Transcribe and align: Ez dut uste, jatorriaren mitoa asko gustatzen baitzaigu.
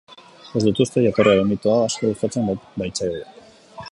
Ez 0.59 0.61
dut 0.67 0.79
uste, 0.85 1.03
jatorriaren 1.07 1.51
mitoa 1.51 1.77
asko 1.89 2.11
gustatzen 2.13 2.51
baitzaigu. 2.83 3.25